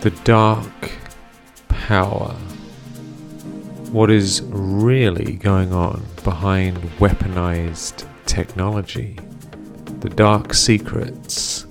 [0.00, 0.92] the dark
[1.68, 2.32] power.
[3.90, 9.18] What is really going on behind weaponized technology?
[10.00, 11.66] The dark secrets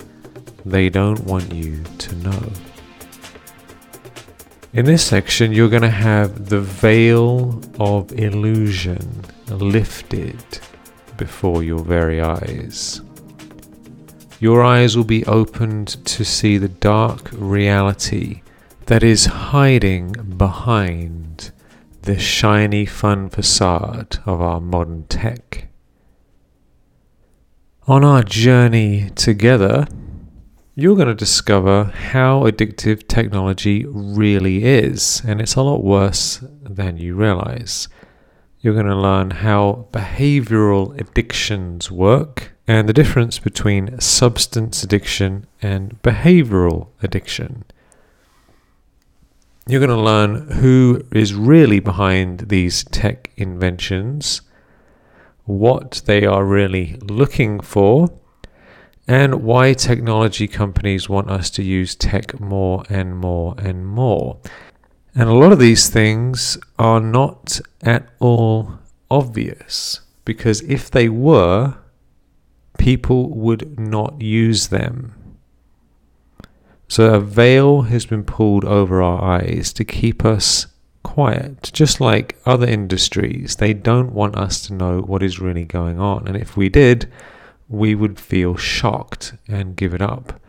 [0.66, 2.52] they don't want you to know.
[4.74, 10.44] In this section, you're going to have the veil of illusion lifted
[11.16, 13.02] before your very eyes.
[14.40, 18.42] Your eyes will be opened to see the dark reality
[18.86, 21.52] that is hiding behind
[22.04, 25.70] the shiny, fun facade of our modern tech.
[27.88, 29.88] On our journey together,
[30.76, 36.98] you're going to discover how addictive technology really is, and it's a lot worse than
[36.98, 37.88] you realize.
[38.68, 46.02] You're going to learn how behavioral addictions work and the difference between substance addiction and
[46.02, 47.64] behavioral addiction.
[49.70, 54.42] You're going to learn who is really behind these tech inventions,
[55.46, 58.10] what they are really looking for
[59.08, 64.40] and why technology companies want us to use tech more and more and more.
[65.20, 68.78] And a lot of these things are not at all
[69.10, 71.74] obvious because if they were,
[72.78, 75.16] people would not use them.
[76.88, 80.68] So a veil has been pulled over our eyes to keep us
[81.02, 83.56] quiet, just like other industries.
[83.56, 86.28] They don't want us to know what is really going on.
[86.28, 87.12] And if we did,
[87.68, 90.40] we would feel shocked and give it up.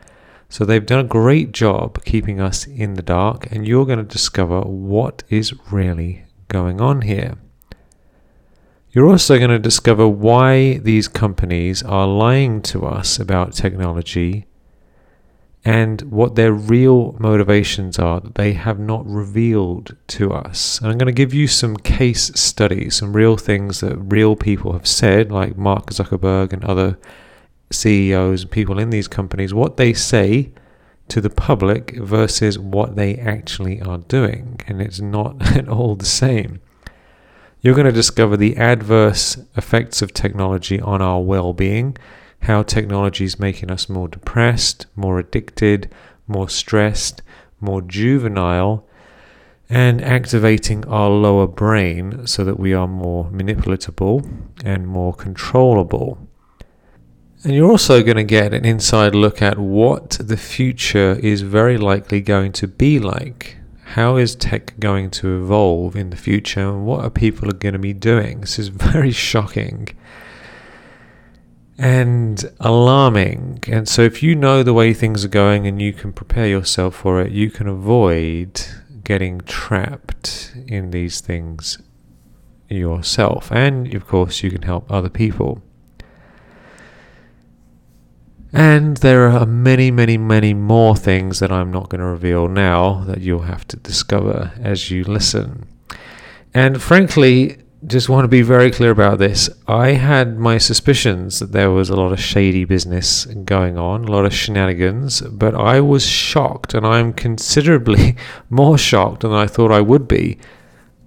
[0.49, 4.05] So they've done a great job keeping us in the dark, and you're going to
[4.05, 7.37] discover what is really going on here.
[8.91, 14.47] You're also going to discover why these companies are lying to us about technology
[15.65, 20.79] and what their real motivations are that they have not revealed to us.
[20.79, 24.73] And I'm going to give you some case studies, some real things that real people
[24.73, 26.99] have said, like Mark Zuckerberg and other
[27.71, 30.53] CEOs and people in these companies, what they say
[31.09, 34.61] to the public versus what they actually are doing.
[34.67, 36.61] And it's not at all the same.
[37.61, 41.97] You're going to discover the adverse effects of technology on our well being
[42.43, 45.93] how technology is making us more depressed, more addicted,
[46.27, 47.23] more stressed,
[47.61, 48.85] more juvenile,
[49.69, 54.27] and activating our lower brain so that we are more manipulatable
[54.65, 56.28] and more controllable.
[57.45, 61.79] And you're also going to get an inside look at what the future is very
[61.79, 63.57] likely going to be like.
[63.93, 67.79] How is tech going to evolve in the future, and what are people going to
[67.79, 68.41] be doing?
[68.41, 69.89] This is very shocking
[71.79, 73.61] and alarming.
[73.69, 76.97] And so, if you know the way things are going and you can prepare yourself
[76.97, 78.61] for it, you can avoid
[79.05, 81.79] getting trapped in these things
[82.69, 83.51] yourself.
[83.53, 85.63] And of course, you can help other people.
[88.53, 93.05] And there are many, many, many more things that I'm not going to reveal now
[93.05, 95.67] that you'll have to discover as you listen.
[96.55, 99.49] And frankly, just want to be very clear about this.
[99.69, 104.11] I had my suspicions that there was a lot of shady business going on, a
[104.11, 108.17] lot of shenanigans, but I was shocked, and I'm considerably
[108.51, 110.39] more shocked than I thought I would be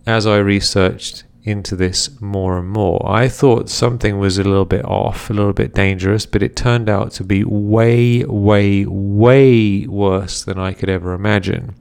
[0.05, 3.01] as I researched into this more and more.
[3.09, 6.89] I thought something was a little bit off, a little bit dangerous, but it turned
[6.89, 11.75] out to be way, way, way worse than I could ever imagine.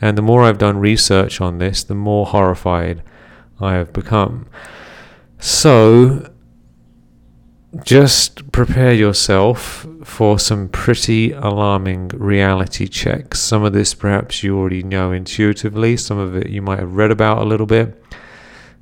[0.00, 3.02] And the more I've done research on this, the more horrified
[3.60, 4.46] I have become.
[5.38, 6.30] So,
[7.84, 13.40] just prepare yourself for some pretty alarming reality checks.
[13.40, 17.10] Some of this perhaps you already know intuitively, some of it you might have read
[17.10, 17.99] about a little bit.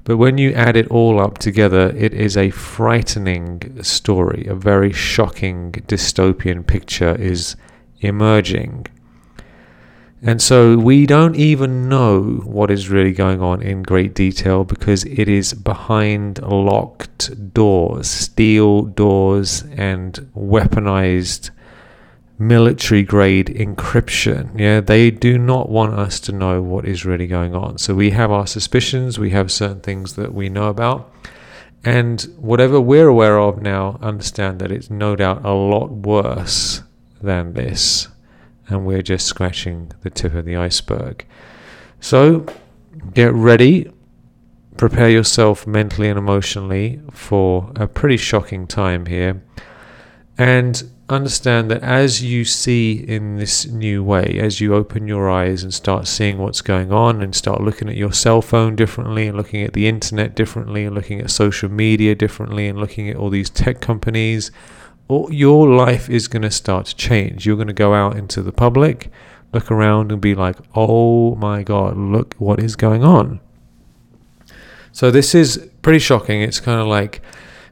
[0.05, 4.47] But when you add it all up together, it is a frightening story.
[4.49, 7.57] A very shocking dystopian picture is
[8.01, 8.87] emerging.
[10.21, 15.05] And so we don't even know what is really going on in great detail because
[15.05, 21.51] it is behind locked doors, steel doors, and weaponized
[22.39, 24.59] military grade encryption.
[24.59, 27.79] Yeah, they do not want us to know what is really going on.
[27.79, 31.13] So we have our suspicions, we have certain things that we know about.
[31.85, 36.83] And whatever we're aware of now, understand that it's no doubt a lot worse
[37.21, 38.09] than this
[38.69, 41.27] and we're just scratching the tip of the iceberg.
[42.01, 42.47] So
[43.15, 43.91] get ready,
[44.77, 49.43] prepare yourself mentally and emotionally for a pretty shocking time here.
[50.37, 55.63] And understand that as you see in this new way, as you open your eyes
[55.63, 59.37] and start seeing what's going on and start looking at your cell phone differently and
[59.37, 63.31] looking at the internet differently and looking at social media differently and looking at all
[63.31, 64.51] these tech companies,
[65.09, 67.47] all, your life is going to start to change.
[67.47, 69.11] You're going to go out into the public,
[69.53, 73.41] look around and be like, oh my God, look what is going on.
[74.93, 76.43] So this is pretty shocking.
[76.43, 77.23] It's kind of like,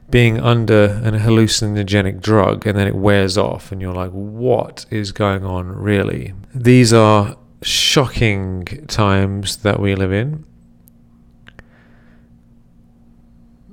[0.09, 5.11] being under an hallucinogenic drug and then it wears off and you're like, what is
[5.11, 6.33] going on really?
[6.53, 10.45] These are shocking times that we live in.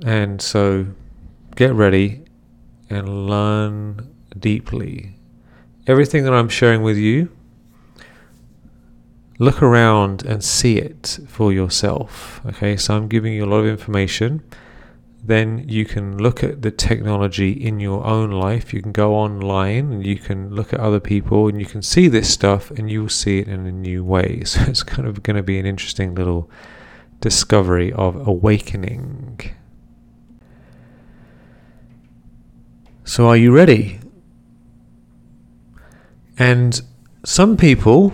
[0.05, 0.89] And so
[1.55, 2.25] get ready
[2.91, 5.17] and learn deeply.
[5.87, 7.31] Everything that I'm sharing with you,
[9.39, 12.41] look around and see it for yourself.
[12.45, 14.43] Okay, so I'm giving you a lot of information
[15.26, 18.75] then you can look at the technology in your own life.
[18.75, 22.09] You can go online and you can look at other people and you can see
[22.09, 24.43] this stuff and you will see it in a new way.
[24.55, 26.50] So it's kind of going to be an interesting little
[27.21, 29.41] discovery of awakening.
[33.05, 34.00] So, are you ready?
[36.38, 36.81] And
[37.25, 38.12] some people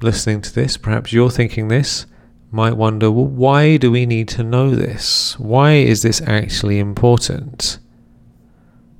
[0.00, 2.06] listening to this, perhaps you're thinking this,
[2.52, 5.38] might wonder well, why do we need to know this?
[5.38, 7.78] Why is this actually important?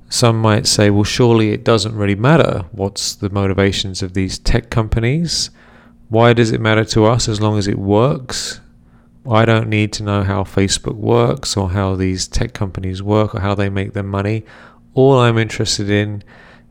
[0.09, 4.69] Some might say, well, surely it doesn't really matter what's the motivations of these tech
[4.69, 5.51] companies.
[6.09, 8.59] Why does it matter to us as long as it works?
[9.29, 13.39] I don't need to know how Facebook works or how these tech companies work or
[13.39, 14.43] how they make their money.
[14.93, 16.23] All I'm interested in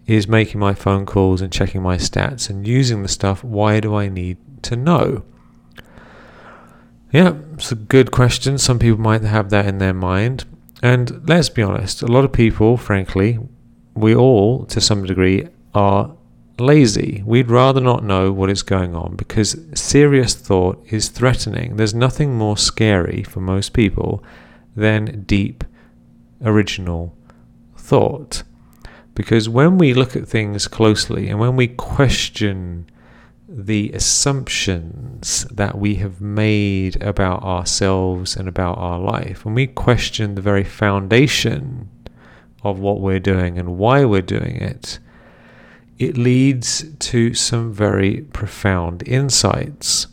[0.06, 3.42] is making my phone calls and checking my stats and using the stuff.
[3.42, 5.24] Why do I need to know?
[7.12, 8.56] Yeah, it's a good question.
[8.56, 10.46] Some people might have that in their mind.
[10.82, 13.38] And let's be honest, a lot of people, frankly,
[13.94, 16.16] we all, to some degree, are
[16.58, 17.22] lazy.
[17.26, 21.76] We'd rather not know what is going on because serious thought is threatening.
[21.76, 24.24] There's nothing more scary for most people
[24.74, 25.64] than deep,
[26.42, 27.14] original
[27.76, 28.42] thought.
[29.14, 32.86] Because when we look at things closely and when we question
[33.54, 40.34] the assumptions that we have made about ourselves and about our life, when we question
[40.34, 41.90] the very foundation
[42.62, 44.98] of what we're doing and why we're doing it,
[45.98, 50.06] it leads to some very profound insights.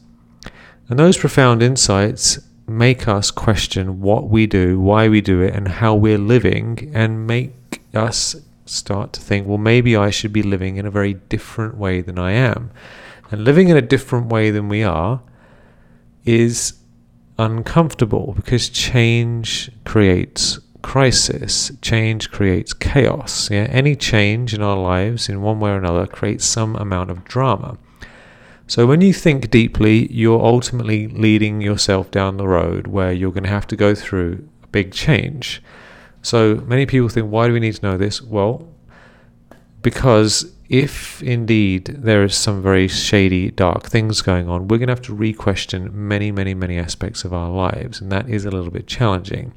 [0.90, 5.68] And those profound insights make us question what we do, why we do it, and
[5.68, 8.36] how we're living, and make us
[8.66, 12.20] start to think, well, maybe I should be living in a very different way than
[12.20, 12.72] I am.
[13.32, 15.22] And living in a different way than we are
[16.26, 16.74] is
[17.38, 21.72] uncomfortable because change creates crisis.
[21.82, 23.50] Change creates chaos.
[23.50, 23.68] Yeah?
[23.70, 27.78] Any change in our lives, in one way or another, creates some amount of drama.
[28.68, 33.44] So when you think deeply, you're ultimately leading yourself down the road where you're going
[33.44, 35.64] to have to go through a big change.
[36.22, 38.22] So many people think, why do we need to know this?
[38.22, 38.68] Well,
[39.82, 44.94] because if indeed there is some very shady, dark things going on, we're going to
[44.94, 48.52] have to re question many, many, many aspects of our lives, and that is a
[48.52, 49.52] little bit challenging.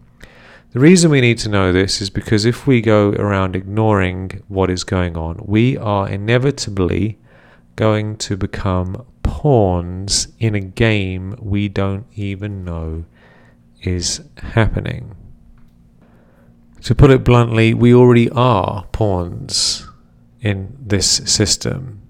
[0.72, 4.70] The reason we need to know this is because if we go around ignoring what
[4.70, 7.18] is going on, we are inevitably
[7.76, 13.04] going to become pawns in a game we don't even know
[13.82, 15.14] is happening.
[16.84, 19.86] To put it bluntly, we already are pawns
[20.42, 22.02] in this system.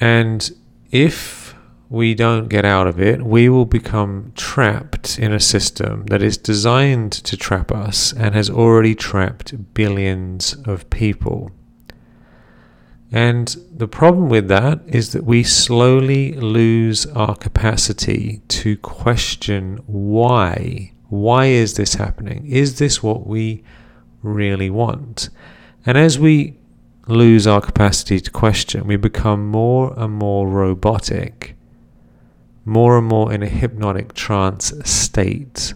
[0.00, 0.50] And
[0.90, 1.54] if
[1.88, 6.36] we don't get out of it, we will become trapped in a system that is
[6.36, 11.50] designed to trap us and has already trapped billions of people.
[13.12, 20.92] And the problem with that is that we slowly lose our capacity to question why.
[21.10, 22.44] Why is this happening?
[22.46, 23.62] Is this what we
[24.22, 25.28] really want?
[25.86, 26.58] And as we
[27.06, 28.86] lose our capacity to question.
[28.86, 31.56] We become more and more robotic,
[32.64, 35.74] more and more in a hypnotic trance state,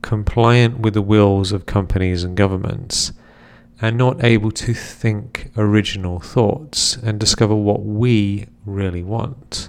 [0.00, 3.12] compliant with the wills of companies and governments,
[3.80, 9.68] and not able to think original thoughts and discover what we really want.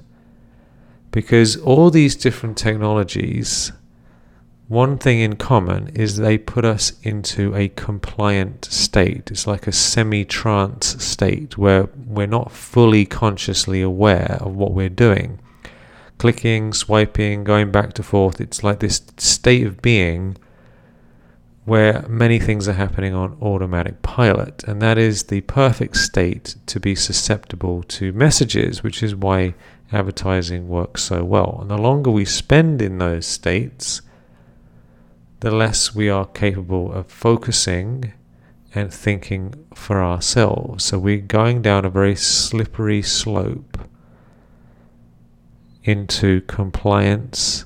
[1.11, 3.71] Because all these different technologies
[4.67, 9.29] one thing in common is they put us into a compliant state.
[9.29, 14.89] It's like a semi trance state where we're not fully consciously aware of what we're
[14.89, 15.39] doing.
[16.17, 20.37] Clicking, swiping, going back to forth, it's like this state of being
[21.65, 26.79] where many things are happening on automatic pilot, and that is the perfect state to
[26.79, 29.53] be susceptible to messages, which is why
[29.91, 31.59] advertising works so well.
[31.61, 34.01] And the longer we spend in those states,
[35.43, 38.13] the less we are capable of focusing
[38.73, 40.85] and thinking for ourselves.
[40.85, 43.77] So we're going down a very slippery slope
[45.83, 47.65] into compliance,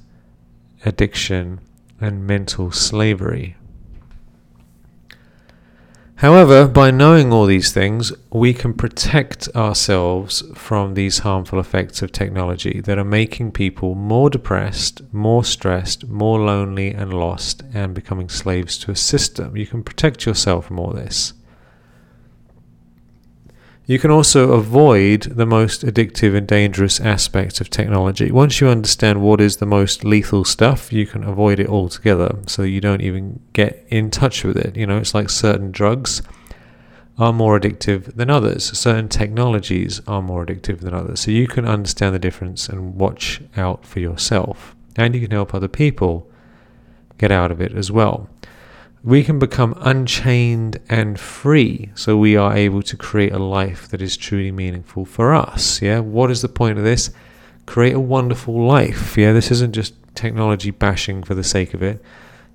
[0.86, 1.62] addiction,
[2.02, 3.56] and mental slavery.
[6.18, 12.12] However, by knowing all these things, we can protect ourselves from these harmful effects of
[12.12, 18.30] technology that are making people more depressed, more stressed, more lonely and lost, and becoming
[18.30, 19.56] slaves to a system.
[19.56, 21.34] You can protect yourself from all this.
[23.88, 28.30] You can also avoid the most addictive and dangerous aspects of technology.
[28.32, 32.64] Once you understand what is the most lethal stuff, you can avoid it altogether so
[32.64, 34.76] you don't even get in touch with it.
[34.76, 36.22] You know, it's like certain drugs
[37.18, 41.22] are more addictive than others, certain technologies are more addictive than others.
[41.22, 44.76] So you can understand the difference and watch out for yourself.
[44.98, 46.30] And you can help other people
[47.18, 48.30] get out of it as well
[49.04, 54.02] we can become unchained and free so we are able to create a life that
[54.02, 56.00] is truly meaningful for us yeah?
[56.00, 57.12] What is the point of this?
[57.66, 59.34] Create a wonderful life yeah?
[59.34, 62.04] This isn't just technology bashing for the sake of it.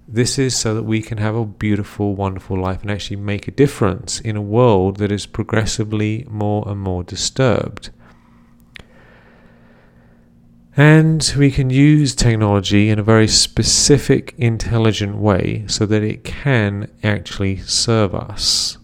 [0.08, 3.52] This is so that we can have a beautiful wonderful life and actually make a
[3.52, 7.90] difference in a world that is progressively more and more disturbed
[10.76, 16.90] and we can use technology in a very specific, intelligent way so that it can
[17.02, 18.78] actually serve us.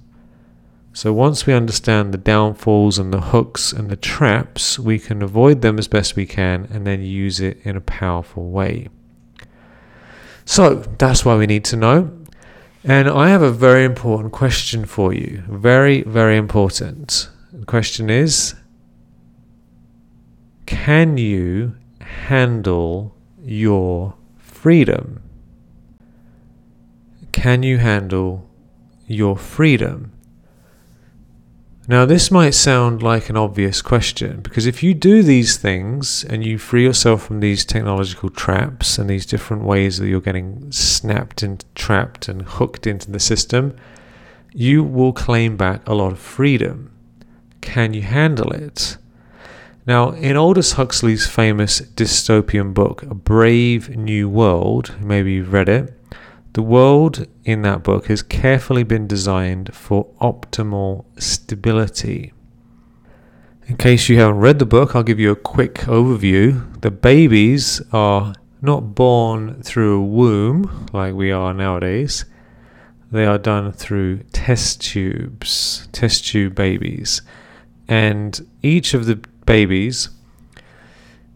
[0.92, 5.62] So once we understand the downfalls and the hooks and the traps, we can avoid
[5.62, 8.88] them as best we can and then use it in a powerful way.
[10.44, 12.10] So that's why we need to know.
[12.84, 15.42] And I have a very important question for you.
[15.48, 17.30] Very, very important.
[17.52, 18.54] The question is
[20.68, 25.22] can you handle your freedom?
[27.32, 28.46] Can you handle
[29.06, 30.12] your freedom?
[31.88, 36.44] Now, this might sound like an obvious question because if you do these things and
[36.44, 41.42] you free yourself from these technological traps and these different ways that you're getting snapped
[41.42, 43.74] and trapped and hooked into the system,
[44.52, 46.92] you will claim back a lot of freedom.
[47.62, 48.98] Can you handle it?
[49.88, 55.98] Now, in Aldous Huxley's famous dystopian book, A Brave New World, maybe you've read it,
[56.52, 62.34] the world in that book has carefully been designed for optimal stability.
[63.66, 66.78] In case you haven't read the book, I'll give you a quick overview.
[66.82, 72.26] The babies are not born through a womb like we are nowadays.
[73.10, 77.22] They are done through test tubes, test tube babies.
[77.90, 80.10] And each of the babies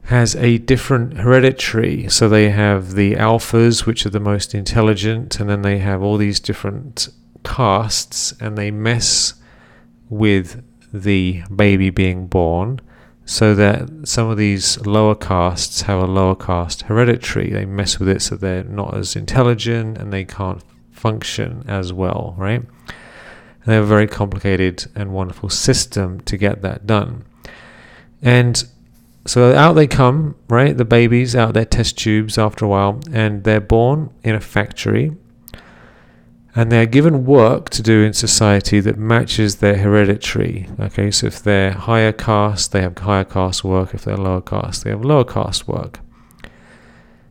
[0.05, 2.09] has a different hereditary.
[2.09, 6.19] So they have the alphas, which are the most intelligent, and then they have all
[6.19, 7.09] these different
[7.45, 9.35] castes, and they mess
[10.11, 12.81] with the baby being born
[13.25, 17.51] so that some of these lower castes have a lower caste hereditary.
[17.51, 22.35] They mess with it so they're not as intelligent and they can't function as well,
[22.37, 22.61] right?
[22.61, 27.25] And they have a very complicated and wonderful system to get that done.
[28.23, 28.65] And
[29.27, 30.77] so out they come, right?
[30.77, 35.13] The babies out their test tubes after a while, and they're born in a factory.
[36.55, 40.69] And they're given work to do in society that matches their hereditary.
[40.79, 43.95] Okay, so if they're higher caste, they have higher caste work.
[43.95, 46.01] If they're lower caste, they have lower caste work.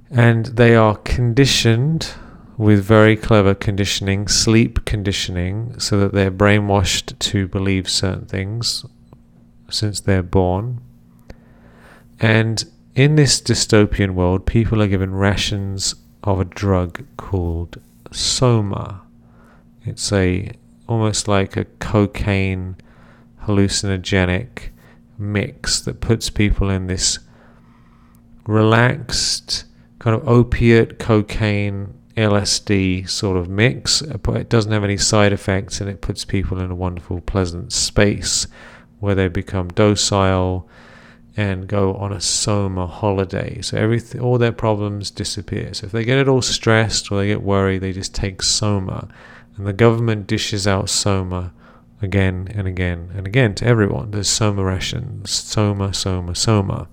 [0.09, 2.13] And they are conditioned
[2.57, 8.85] with very clever conditioning, sleep conditioning, so that they're brainwashed to believe certain things
[9.71, 10.81] since they're born.
[12.19, 12.63] And
[12.95, 17.79] in this dystopian world, people are given rations of a drug called
[18.11, 19.01] soma.
[19.83, 20.51] It's a
[20.87, 22.75] almost like a cocaine
[23.45, 24.69] hallucinogenic
[25.17, 27.19] mix that puts people in this
[28.45, 29.65] relaxed
[29.99, 35.79] kind of opiate cocaine LSD sort of mix, but it doesn't have any side effects
[35.79, 38.47] and it puts people in a wonderful, pleasant space
[39.01, 40.67] where they become docile
[41.35, 43.61] and go on a soma holiday.
[43.61, 45.73] So everything, all their problems disappear.
[45.73, 49.09] So if they get it all stressed or they get worried, they just take soma,
[49.57, 51.51] and the government dishes out soma
[52.01, 54.11] again and again and again to everyone.
[54.11, 56.87] There's soma rations, soma, soma, soma,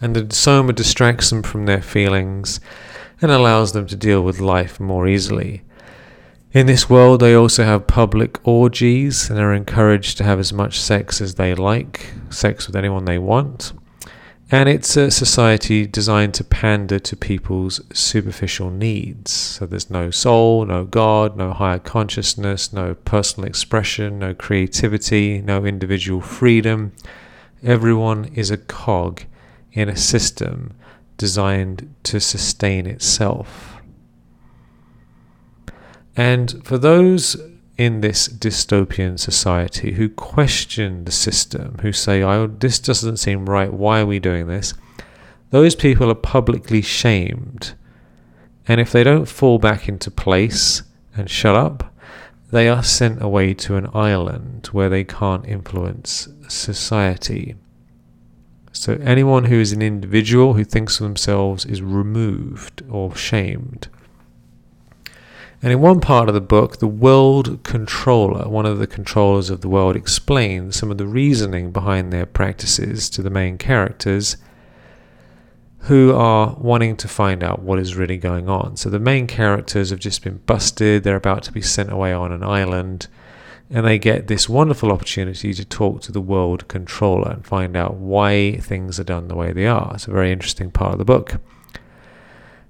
[0.00, 2.60] and the soma distracts them from their feelings
[3.22, 5.62] and allows them to deal with life more easily.
[6.56, 10.80] In this world, they also have public orgies and are encouraged to have as much
[10.80, 13.74] sex as they like, sex with anyone they want.
[14.50, 19.30] And it's a society designed to pander to people's superficial needs.
[19.32, 25.66] So there's no soul, no God, no higher consciousness, no personal expression, no creativity, no
[25.66, 26.92] individual freedom.
[27.62, 29.24] Everyone is a cog
[29.74, 30.72] in a system
[31.18, 33.75] designed to sustain itself.
[36.16, 37.36] And for those
[37.76, 43.72] in this dystopian society who question the system, who say, oh, this doesn't seem right,
[43.72, 44.72] why are we doing this?
[45.50, 47.74] Those people are publicly shamed.
[48.66, 50.82] And if they don't fall back into place
[51.14, 51.92] and shut up,
[52.50, 57.56] they are sent away to an island where they can't influence society.
[58.72, 63.88] So anyone who is an individual who thinks of themselves is removed or shamed.
[65.66, 69.62] And in one part of the book, the world controller, one of the controllers of
[69.62, 74.36] the world, explains some of the reasoning behind their practices to the main characters
[75.78, 78.76] who are wanting to find out what is really going on.
[78.76, 82.30] So the main characters have just been busted, they're about to be sent away on
[82.30, 83.08] an island,
[83.68, 87.96] and they get this wonderful opportunity to talk to the world controller and find out
[87.96, 89.90] why things are done the way they are.
[89.96, 91.40] It's a very interesting part of the book.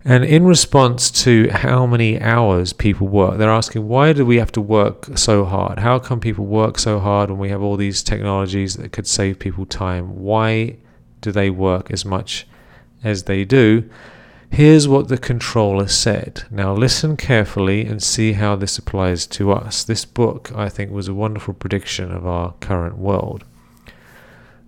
[0.08, 4.52] And in response to how many hours people work, they're asking, why do we have
[4.52, 5.80] to work so hard?
[5.80, 9.40] How come people work so hard when we have all these technologies that could save
[9.40, 10.22] people time?
[10.22, 10.76] Why
[11.22, 12.46] do they work as much
[13.02, 13.90] as they do?
[14.48, 16.44] Here's what the controller said.
[16.52, 19.82] Now, listen carefully and see how this applies to us.
[19.82, 23.42] This book, I think, was a wonderful prediction of our current world.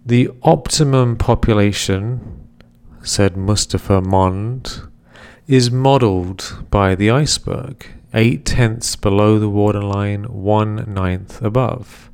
[0.04, 2.44] The optimum population,
[3.04, 4.82] said Mustafa Mond,
[5.48, 12.10] is modelled by the iceberg, eight tenths below the waterline, one ninth above.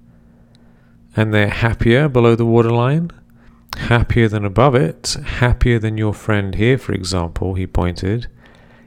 [1.16, 3.10] And they're happier below the waterline,
[3.76, 8.28] happier than above it, happier than your friend here, for example, he pointed,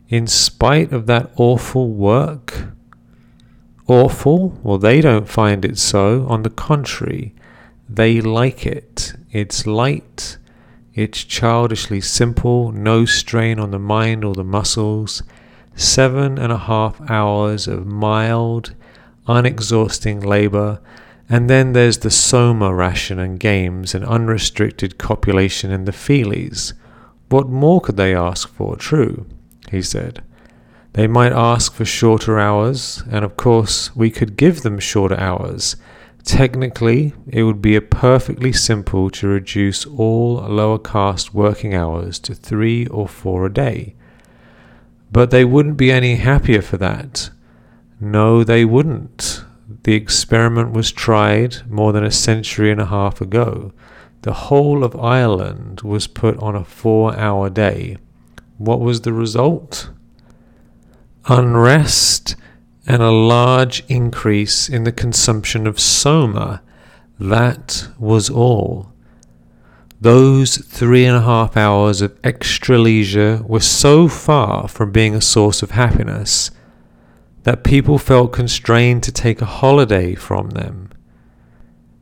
[0.08, 2.69] in spite of that awful work.
[3.86, 4.58] Awful?
[4.63, 6.26] Well, they don't find it so.
[6.30, 7.36] On the contrary,
[7.89, 9.13] they like it.
[9.30, 10.38] It's light
[10.98, 15.22] it's childishly simple, no strain on the mind or the muscles.
[15.76, 18.74] Seven and a half hours of mild,
[19.28, 20.80] unexhausting labor.
[21.30, 26.74] And then there's the soma ration and games and unrestricted copulation in the feelies.
[27.30, 28.76] What more could they ask for?
[28.76, 29.28] True,
[29.70, 30.24] he said.
[30.94, 35.76] They might ask for shorter hours, and of course, we could give them shorter hours
[36.28, 42.36] Technically, it would be a perfectly simple to reduce all lower caste working hours to
[42.36, 43.96] three or four a day.
[45.10, 47.30] But they wouldn't be any happier for that.
[48.02, 49.46] No, they wouldn't.
[49.84, 53.72] The experiment was tried more than a century and a half ago.
[54.24, 58.00] The whole of Ireland was put on a four hour day.
[58.58, 59.92] What was the result?
[61.30, 62.36] Unrest
[62.88, 66.62] and a large increase in the consumption of soma.
[67.19, 68.93] That was all.
[70.00, 75.21] Those three and a half hours of extra leisure were so far from being a
[75.21, 76.52] source of happiness
[77.43, 80.89] that people felt constrained to take a holiday from them.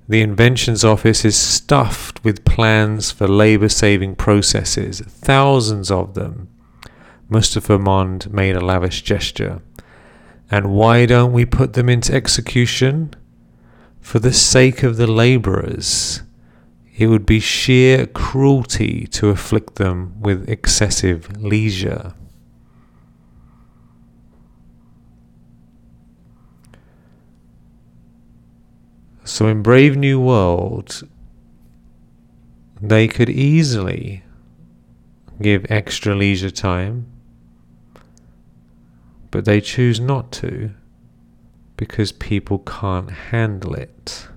[0.08, 6.48] The Inventions Office is stuffed with plans for labour saving processes, thousands of them.
[7.28, 9.62] Mustafa Mond made a lavish gesture.
[10.52, 13.14] And why don't we put them into execution?
[14.00, 16.22] For the sake of the labourers.
[16.98, 22.14] It would be sheer cruelty to afflict them with excessive leisure.
[29.26, 31.02] So in Brave New World,
[32.80, 34.24] they could easily
[35.42, 37.08] give extra leisure time
[39.36, 40.71] but they choose not to
[41.76, 44.30] because people can't handle it.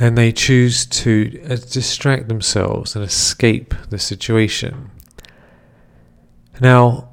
[0.00, 4.90] And they choose to uh, distract themselves and escape the situation.
[6.62, 7.10] Now,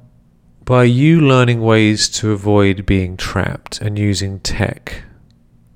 [0.64, 5.02] by you learning ways to avoid being trapped and using tech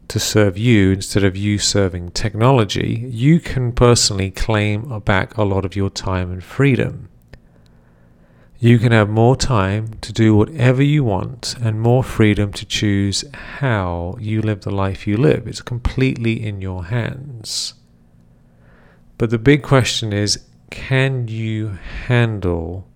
[0.08, 5.66] to serve you instead of you serving technology, you can personally claim back a lot
[5.66, 7.10] of your time and freedom.
[8.58, 13.22] You can have more time to do whatever you want and more freedom to choose
[13.34, 15.46] how you live the life you live.
[15.46, 17.74] It's completely in your hands.
[19.18, 22.88] But the big question is can you handle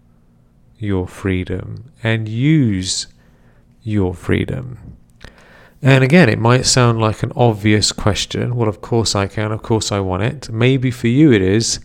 [0.78, 3.08] your freedom and use
[3.82, 4.96] your freedom?
[5.82, 8.56] And again, it might sound like an obvious question.
[8.56, 9.52] Well, of course I can.
[9.52, 10.50] Of course I want it.
[10.50, 11.80] Maybe for you it is.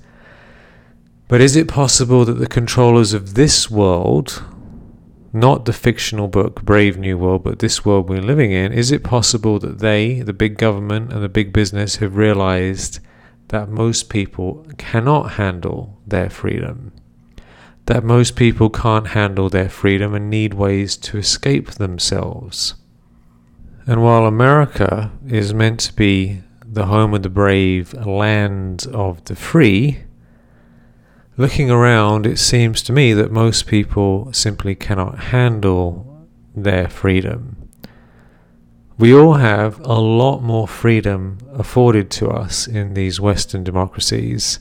[1.28, 4.44] But is it possible that the controllers of this world,
[5.34, 9.04] not the fictional book Brave New World, but this world we're living in, is it
[9.04, 13.00] possible that they, the big government and the big business, have realized
[13.48, 16.92] that most people cannot handle their freedom?
[17.88, 22.76] That most people can't handle their freedom and need ways to escape themselves?
[23.88, 29.36] And while America is meant to be the home of the brave, land of the
[29.36, 30.05] free,
[31.38, 37.70] looking around, it seems to me that most people simply cannot handle their freedom.
[38.98, 44.60] We all have a lot more freedom afforded to us in these Western democracies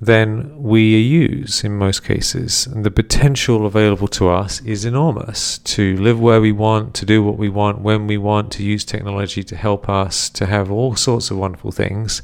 [0.00, 2.66] than we use in most cases.
[2.66, 7.22] And the potential available to us is enormous to live where we want, to do
[7.22, 10.96] what we want, when we want, to use technology to help us, to have all
[10.96, 12.22] sorts of wonderful things.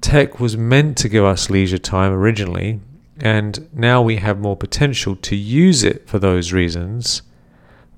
[0.00, 2.80] Tech was meant to give us leisure time originally,
[3.20, 7.22] and now we have more potential to use it for those reasons.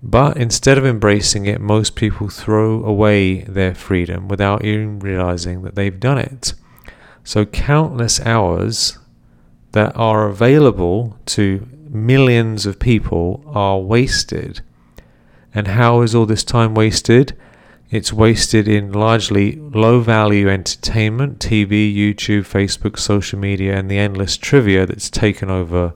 [0.03, 5.75] But instead of embracing it, most people throw away their freedom without even realizing that
[5.75, 6.55] they've done it.
[7.23, 8.99] So, countless hours
[9.73, 14.63] that are available to millions of people are wasted.
[15.55, 17.37] And how is all this time wasted?
[17.90, 24.37] It's wasted in largely low value entertainment, TV, YouTube, Facebook, social media, and the endless
[24.37, 25.94] trivia that's taken over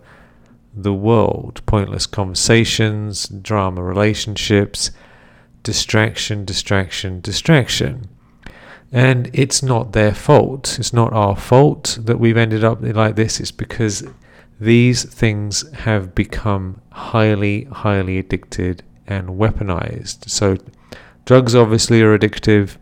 [0.75, 1.63] the world.
[1.67, 4.91] Pointless conversations, drama relationships,
[5.63, 8.09] distraction, distraction, distraction.
[8.91, 10.79] And it's not their fault.
[10.81, 13.39] It's not our fault that we've ended up like this.
[13.39, 14.05] It's because
[14.59, 20.29] these things have become highly, highly addicted and weaponized.
[20.29, 20.57] So,
[21.25, 22.77] drugs obviously are addictive,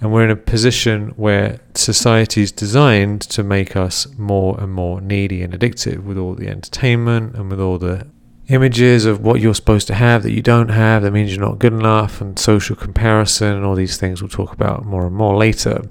[0.00, 5.00] and we're in a position where society is designed to make us more and more
[5.00, 8.06] needy and addictive with all the entertainment and with all the
[8.48, 11.58] images of what you're supposed to have that you don't have, that means you're not
[11.58, 15.36] good enough, and social comparison, and all these things we'll talk about more and more
[15.36, 15.82] later.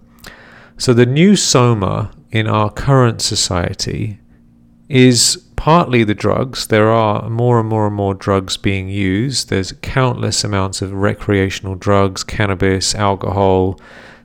[0.78, 4.19] So, the new soma in our current society
[4.88, 6.67] is partly the drugs.
[6.67, 9.49] There are more and more and more drugs being used.
[9.49, 13.77] There's countless amounts of recreational drugs, cannabis, alcohol,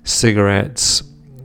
[0.05, 1.03] cigarettes,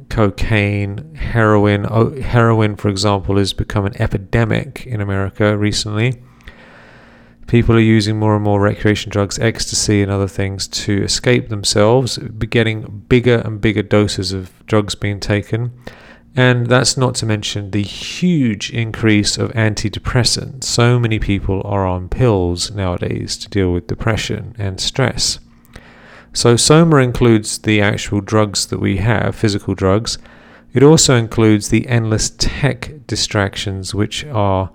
[0.08, 1.88] cocaine, heroin.
[1.90, 6.22] Oh, heroin, for example, has become an epidemic in America recently.
[7.48, 12.20] People are using more and more recreation drugs, ecstasy, and other things to escape themselves,
[12.52, 15.72] getting bigger and bigger doses of drugs being taken.
[16.36, 20.64] And that's not to mention the huge increase of antidepressants.
[20.64, 25.40] So many people are on pills nowadays to deal with depression and stress.
[26.32, 30.20] So, Soma includes the actual drugs that we have, physical drugs.
[30.74, 34.70] It also includes the endless tech distractions, which are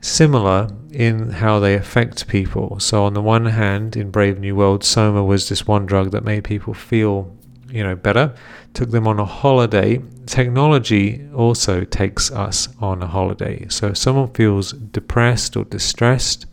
[0.00, 2.80] similar in how they affect people.
[2.80, 6.24] So on the one hand, in Brave New World, Soma was this one drug that
[6.24, 7.36] made people feel,
[7.68, 8.34] you know, better,
[8.74, 10.00] took them on a holiday.
[10.26, 13.66] Technology also takes us on a holiday.
[13.68, 16.46] So if someone feels depressed or distressed,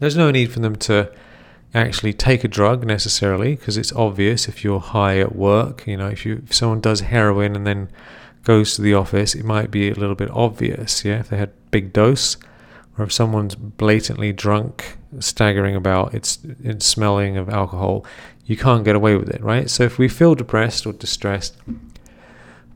[0.00, 1.12] there's no need for them to
[1.72, 6.08] actually take a drug necessarily because it's obvious if you're high at work, you know,
[6.08, 7.88] if you if someone does heroin and then
[8.44, 11.50] goes to the office, it might be a little bit obvious, yeah, if they had
[11.70, 12.36] big dose,
[12.96, 18.04] or if someone's blatantly drunk, staggering about, it's, it's smelling of alcohol,
[18.46, 19.70] you can't get away with it, right?
[19.70, 21.56] So if we feel depressed or distressed,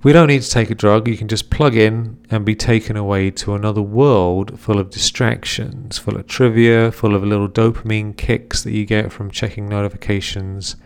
[0.02, 1.08] we don't need to take a drug.
[1.08, 5.98] You can just plug in and be taken away to another world full of distractions,
[5.98, 10.76] full of trivia, full of little dopamine kicks that you get from checking notifications,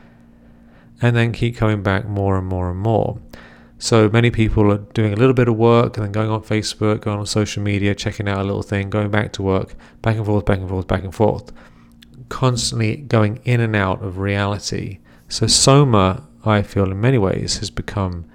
[1.01, 3.18] and then keep coming back more and more and more.
[3.79, 7.01] So many people are doing a little bit of work and then going on Facebook,
[7.01, 10.25] going on social media, checking out a little thing, going back to work, back and
[10.25, 11.53] forth, back and forth, back and forth,
[12.29, 14.99] constantly going in and out of reality.
[15.29, 18.27] So Soma, I feel in many ways, has become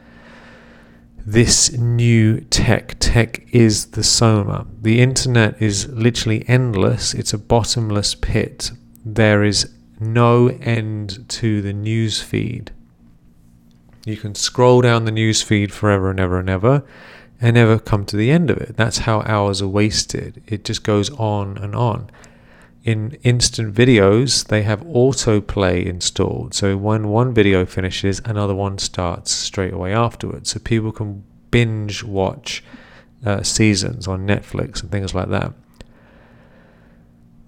[1.26, 2.95] this new tech.
[3.00, 4.65] Tech is the Soma.
[4.82, 8.71] The internet is literally endless, it's a bottomless pit.
[9.06, 9.69] There is
[10.00, 12.71] no end to the news feed.
[14.06, 16.84] You can scroll down the news feed forever and ever and ever
[17.41, 18.78] and never come to the end of it.
[18.78, 20.41] That's how hours are wasted.
[20.47, 22.10] It just goes on and on.
[22.88, 26.54] In instant videos, they have autoplay installed.
[26.54, 30.52] So when one video finishes, another one starts straight away afterwards.
[30.52, 32.63] So people can binge watch
[33.26, 35.52] uh, seasons on Netflix and things like that.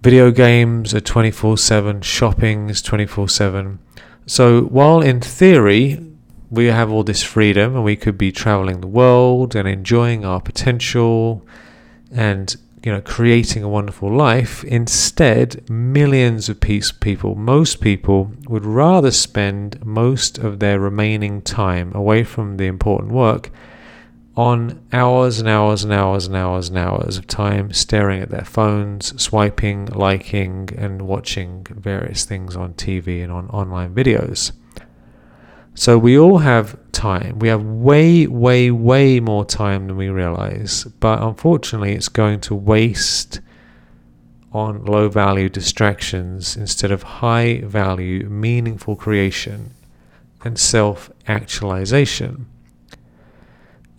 [0.02, 3.78] Video games are 24 7, shopping is 24 7.
[4.26, 6.06] So, while in theory
[6.50, 10.42] we have all this freedom and we could be traveling the world and enjoying our
[10.42, 11.46] potential
[12.12, 18.64] and you know creating a wonderful life instead millions of peace people most people would
[18.64, 23.50] rather spend most of their remaining time away from the important work
[24.36, 28.44] on hours and hours and hours and hours and hours of time staring at their
[28.44, 34.52] phones swiping liking and watching various things on TV and on online videos
[35.74, 37.38] so we all have time.
[37.38, 40.84] We have way, way, way more time than we realize.
[40.84, 43.40] But unfortunately, it's going to waste
[44.52, 49.72] on low value distractions instead of high value, meaningful creation
[50.42, 52.46] and self actualization.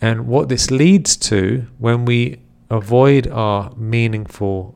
[0.02, 4.76] And what this leads to when we avoid our meaningful,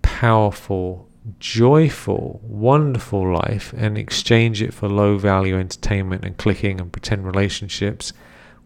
[0.00, 7.24] powerful, joyful, wonderful life and exchange it for low value entertainment and clicking and pretend
[7.24, 8.12] relationships,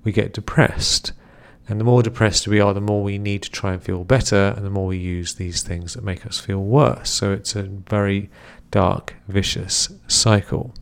[0.04, 1.12] we get depressed.
[1.68, 4.54] And the more depressed we are, the more we need to try and feel better,
[4.56, 7.10] and the more we use these things that make us feel worse.
[7.10, 8.30] So it's a very
[8.70, 10.72] dark, vicious cycle.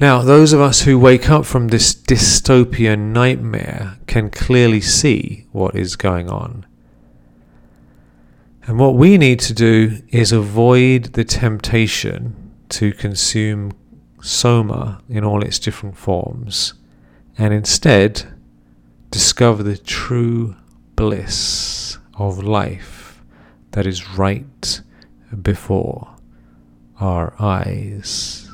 [0.00, 5.74] Now, those of us who wake up from this dystopian nightmare can clearly see what
[5.74, 6.67] is going on.
[8.68, 13.72] And what we need to do is avoid the temptation to consume
[14.20, 16.74] soma in all its different forms
[17.38, 18.30] and instead
[19.10, 20.54] discover the true
[20.96, 23.22] bliss of life
[23.70, 24.82] that is right
[25.40, 26.14] before
[27.00, 28.47] our eyes.